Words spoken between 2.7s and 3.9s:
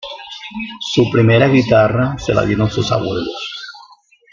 sus abuelos.